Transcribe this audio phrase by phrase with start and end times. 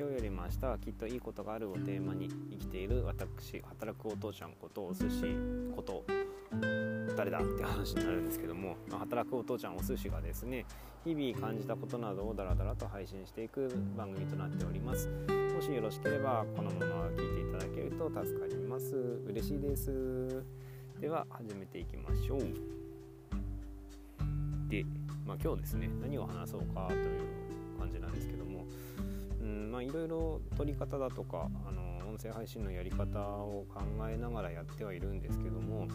[0.00, 5.26] 今日よりも明日はきっといいことがあるをテーマに生きている私働くお父ちゃんことお寿司
[5.76, 6.02] こと
[7.14, 10.64] 誰だって話になるんですけども、ま、働くお父ちゃんお寿司がですね
[11.04, 15.10] 日々感じたことなどをダラダラと配信していく番組となっております。
[15.54, 20.42] もしよろしければこのまま聞いていただけると助かります嬉しいです。
[20.98, 22.40] では始めていきましょう。
[24.70, 24.82] で、
[25.26, 27.20] まあ、今日ですね何を話そうかという
[27.78, 28.49] 感じなんですけども
[29.40, 35.86] うんまあいろいろ撮り方だとかあの音声配信のやり方を考えながらやってはいるんですけども、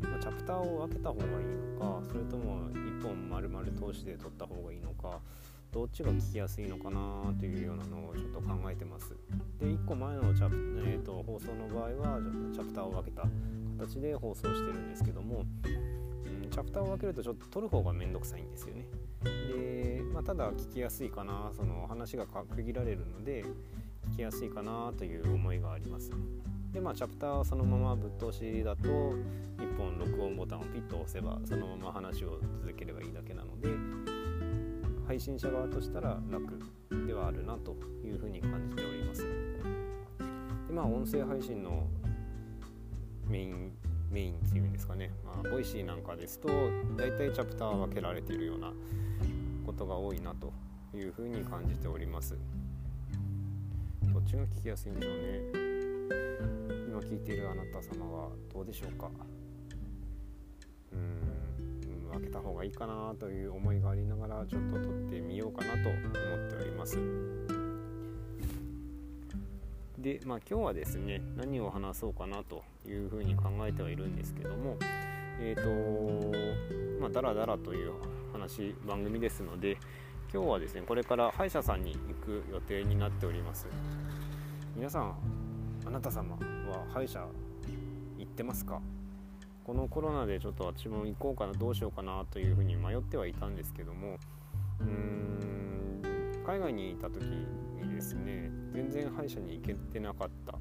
[0.00, 5.20] まあ、チャプターを分けた方がいいのかそれとも1本丸々通しで撮った方がいいのか
[5.72, 9.16] どっちが聞きやすいのかなというようなのをちょっと考えてます。
[9.58, 12.20] で1個前のチャプ、えーと、放送の場合は
[12.52, 13.22] チャプターを分けた
[13.78, 18.86] 形で放送してるんですけども、うん、チャプターを分けるとちょっと撮る方がめんどくさいんですよね。
[19.24, 23.44] で、まあ、ただ聞きやすいかなその話が区切られるので
[24.12, 26.10] 聞きやすいかなという思いがあります。
[26.72, 33.68] でまあチャプターはそのままぶっ通しだと1本録音ボタンをピッと押せばそのまま話を続ければいいだけなので
[35.06, 36.58] 配信者側としたら楽
[37.06, 39.22] ではあるなというふうに感じております。
[40.66, 41.86] でまあ音声配信の
[43.26, 43.72] メイン
[44.12, 46.48] メインっていうんですかね、まあ、ボイシーなんかですと
[46.96, 48.72] 大体チャプター分けられているような
[49.64, 50.52] ことが多いなと
[50.94, 52.36] いうふうに感じております。
[54.12, 55.72] どっちが聞きやすいんでしょうね。
[56.88, 59.10] 今聞いているあなた様はどうでしょうか
[60.92, 61.42] うん
[62.12, 66.02] 分けた方がいいかなという思いがありながらちょっと録ってみようかなと思っ
[66.50, 67.41] ております。
[70.02, 74.76] で、まあ、今日はですね何を話そうかなというふうに考えてはいるんですけども
[75.40, 77.92] えっ、ー、とまあダラダラという
[78.32, 79.78] 話番組ですので
[80.32, 83.68] 今日はですねこれから歯医者さんに行く予定になっております。
[84.74, 85.14] 皆さん
[85.86, 86.38] あなた様は
[86.92, 87.20] 歯医者
[88.18, 88.80] 行ってますか？
[89.64, 94.18] このコロナでちょっと私も行こうかなどうしようかなというふうに迷ってはいたんですけども
[94.80, 97.20] うーん海外にいた時
[98.02, 100.58] ですね全然歯医者に行けてなかった。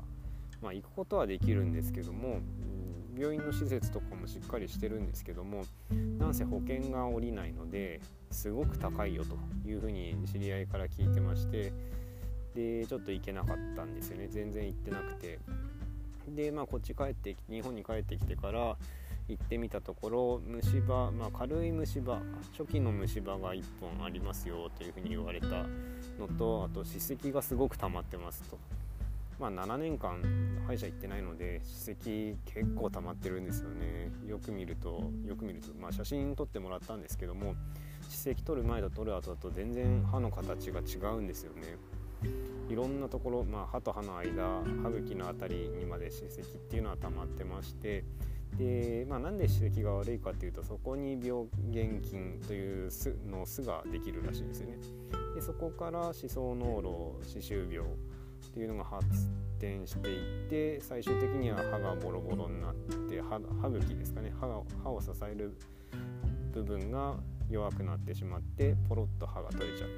[0.61, 2.39] まあ行くことはできるんですけども
[3.17, 5.63] 病院の施設とかもしっかりしてるんですけども
[6.19, 7.99] なんせ保険が下りないので
[8.29, 9.37] すごく高いよと
[9.67, 11.73] いうふうに知り合いから聞いてまして
[12.53, 14.27] でちょっと行けなかったんですよね。
[14.29, 15.39] 全然行ってなくて。
[16.27, 18.77] でまあこっち帰って日本に帰ってきてから
[19.31, 22.19] 行ってみたところ虫歯、まあ、軽い虫歯
[22.57, 25.47] 初期の虫歯が1本ありますよというふうに言われた
[26.19, 28.57] のとあと歯石がすごく溜まってますと。
[29.39, 30.21] まあ、7年間
[30.67, 37.55] 歯医者行ってないので歯石結構溜まってるんですよねよく見るとよく見ると、まあ、写真撮ってもらったんですけども
[38.07, 41.75] 歯石取る前と取る後だと全然歯の形が違うんですよね
[42.69, 48.03] いろんなところ、まあ、歯と歯の間歯茎の辺りにまで歯石っていうのは溜まってまして
[48.57, 54.77] で、まあ、なんで歯石が悪いかっていうとそこに病原菌という巣の巣ができるらしいんですよね。
[55.35, 59.05] でそこから歯槽膿漏歯周病っていうのが発
[59.59, 62.75] 展していって最終的には歯がボロボロになっ
[63.09, 64.33] て歯歯茎ですかね。
[64.39, 64.47] 歯
[64.83, 65.57] 歯を支える
[66.51, 67.17] 部分が
[67.49, 69.89] 弱くなってしまってポロッと歯が取れちゃう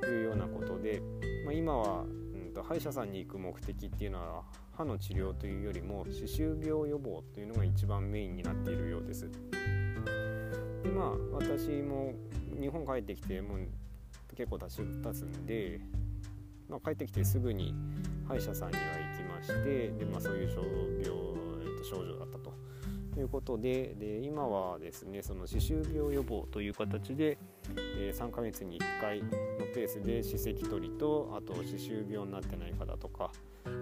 [0.00, 1.02] というようなことで、
[1.44, 4.42] まあ、今は、うんと、歯医者さんに行く目的っていうのは
[4.76, 9.30] 歯の治療というよりも歯周病予防というのが一番メインになっているようです。
[10.82, 12.14] でまあ私も
[12.60, 13.58] 日本帰ってきてもう
[14.36, 15.80] 結構経つんで
[16.68, 17.74] まあ、帰ってきてすぐに
[18.26, 18.82] 歯医者さんには
[19.12, 22.52] 行きましてで、まあ、そういう症病、えー、と症状だったと
[23.16, 27.38] いうことでで今はですねその歯周病予防という形で、
[27.98, 29.28] えー、3ヶ月に1回の
[29.74, 33.30] ペースで歯石取りとあと歯周病になってないかだとか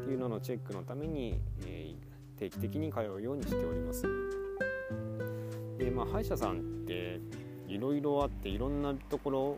[0.02, 4.02] っていうののチェックのために、えー、定期的に通うようにしております。
[5.78, 7.20] でまあ、歯医者さんって
[7.69, 9.56] いろいろあっていろんなところ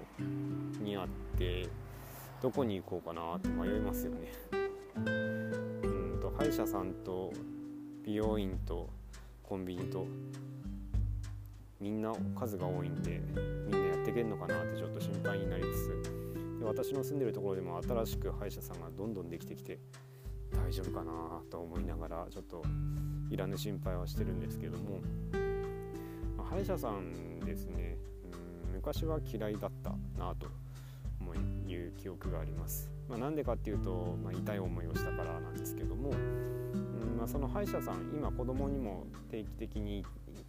[0.82, 1.08] にあっ
[1.38, 1.68] て
[2.42, 4.32] どこに行こうかなって迷いますよね。
[5.04, 7.32] うんと歯医者さんと
[8.04, 8.88] 美容院と
[9.42, 10.06] コンビニと
[11.80, 13.20] みんな数が多いんで
[13.66, 19.78] みんなやっていけるのかなってちょっと心配になりつつで私の住んでるところでも新しく歯医者さんがどんどんできてきて
[20.54, 21.12] 大丈夫かな
[21.50, 22.62] と思いながらちょっと
[23.30, 25.00] いらぬ心配はしてるんですけども、
[26.36, 27.98] ま、歯医者さんですね。
[28.68, 30.48] うん昔は嫌いだったなと
[31.20, 32.90] 思いう記憶があります。
[33.08, 40.04] まあ、なんでかっていうと、まあ、痛い思いをしたからなんですけども、うんまあ、その歯医者さん今子供にも定期的に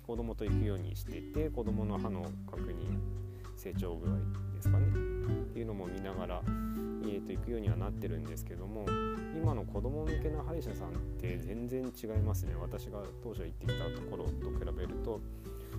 [0.06, 3.00] 子供と行くようにしてて子供の歯の確認
[3.66, 4.14] 成長具合
[4.54, 6.42] ですかねっていうのも見ながら
[7.08, 8.86] えー、と行くようにはなってるんですけども
[9.36, 12.56] 今の子供向けの歯医者さんって全然違いますね。
[12.60, 15.22] 私が当初行ってきたところと比べると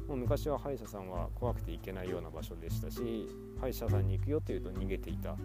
[0.07, 3.29] もう昔は歯医者さんは怖くて行けないような場所でしたし
[3.61, 5.37] 歯医者さんに行くよっていうと逃げていたよ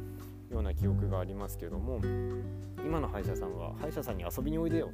[0.59, 1.99] うな記憶がありますけども
[2.85, 4.89] 今の歯医者さんは歯医者さんに遊びにおいでよ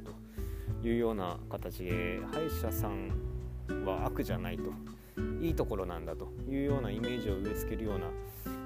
[0.82, 3.10] というような形で歯医者さん
[3.84, 4.97] は悪じゃないと。
[5.40, 8.06] いいところなんだというようなイメージを植え付けるような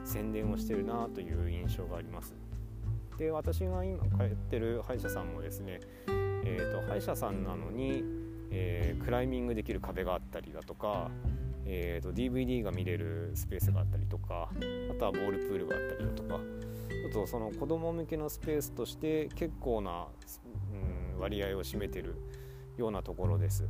[0.04, 2.34] 宣伝をしてるなという印象があります。
[3.18, 5.80] で私が今通ってる歯医者さんもですね、
[6.44, 8.02] えーと、歯医者さんなのに、
[8.50, 11.10] えー、クライミングできる壁があったりだとか、
[11.64, 14.48] えーと、DVD が見れるスペースがあったりとか
[14.90, 16.40] あとはボールプールがあったりだとか
[17.02, 20.06] ちょっとその子供向けのスペースとして結構な、
[21.14, 22.16] うん、割合を占めてる
[22.76, 23.64] ようなところです。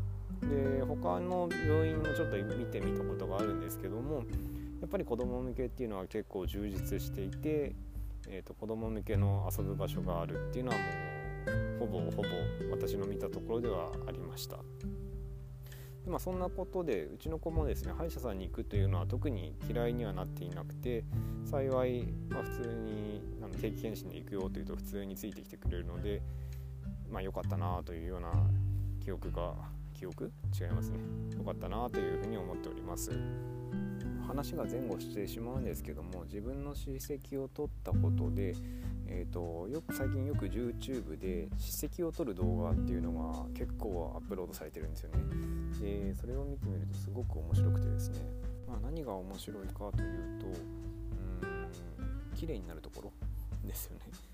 [0.48, 4.24] で他の病院もちょっと見てみたことがあるんですけども
[4.80, 7.74] やっぱり子ども向けっていうのは結構充実していて、
[8.28, 12.28] えーと、子ども向けの遊ぶ場所があるっていうのはもうほぼほぼ
[12.70, 14.56] 私の見たところではありました。
[16.04, 21.04] でまあ、そんなことでうちの子もですね歯医者さんに行くというのは特に嫌いにはなっていなくて
[21.44, 26.20] 幸い、まあ、普通にあの定期検診で行くよというと普通についてきてくれるので
[27.08, 28.32] まあ良かったなというような
[28.98, 29.54] 記憶が
[30.02, 30.32] 記憶？
[30.60, 30.98] 違いますね。
[31.36, 33.12] 良かったなというふうに思っております。
[34.26, 38.54] 話が前後してしまうんですけども自分の歯石を取ったことで、
[39.06, 45.18] えーと、よく最近よく YouTube で歯石を取る動画っていうのが結構アップロードされてるんですよね。
[45.80, 48.20] でそれを見てみるとすごく面白くてですね、
[48.66, 53.12] まあ、何が面白いかというとうん綺麗になるところ
[53.64, 54.31] ですよね。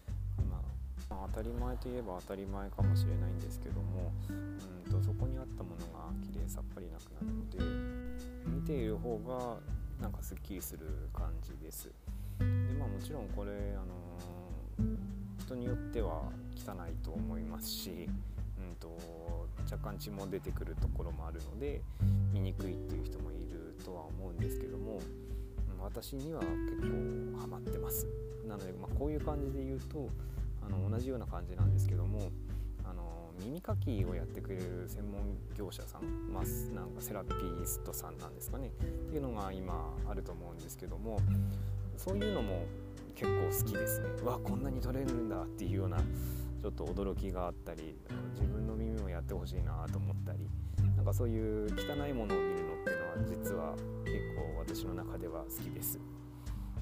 [1.11, 7.59] まあ、当たり前といえば当たり前かもしれないんですけどもうんとそこにあったものが綺麗さっぱりなくなるので
[8.47, 9.57] 見ている方が
[10.01, 11.91] なんかすっきりする感じです。
[12.39, 12.45] で
[12.79, 16.23] まあもちろんこれあのー、人によっては
[16.55, 18.09] 汚いと思いますし
[18.59, 18.97] うんと
[19.71, 21.83] 若干血も出てくるところもあるので
[22.33, 25.01] 見にくいっていう人もいるとは思うんですけども
[25.81, 28.07] 私には結構ハマってます。
[28.47, 30.09] なので、まあ、こういう感じで言うと
[30.63, 32.31] あの同じような感じなんですけども
[32.85, 37.35] あの耳かきをやってくれる専門業者さん、まあ、なんかセラピ
[37.65, 38.69] ストさんなんですかね。
[38.69, 38.71] っ
[39.11, 41.21] ていうのが今あると思うんですけども
[41.97, 42.65] そういうのも
[43.15, 44.09] 結構好きですね。
[44.25, 45.99] わこんなに取れるんだっていうような
[46.61, 47.97] ちょっと驚きがあったり
[48.35, 50.49] 自分の耳もやってほしいなと思ったり
[50.97, 56.01] なんかそういう汚いものを見るのっていうのは実は結構私の中では好きです。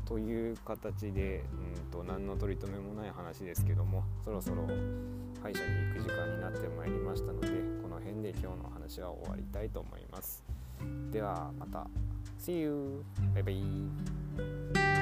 [0.06, 1.42] という形で、
[1.84, 4.66] うんと、何の取り留めもない話ですけどもそろそろ
[5.42, 7.48] 歯医者に行く時間になってまいりましたので
[7.82, 10.44] この辺で今日の話は終わりたいと思います。
[11.10, 11.86] ではまた
[12.38, 13.04] See you!
[13.34, 14.95] バイバイ